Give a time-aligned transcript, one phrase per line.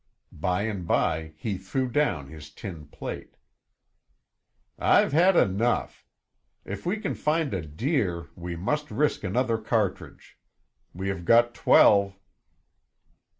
[0.31, 3.35] By and by he threw down his tin plate.
[4.79, 6.07] "I've had enough.
[6.65, 10.39] If we can find a deer, we must risk another cartridge.
[10.91, 12.17] We have got twelve."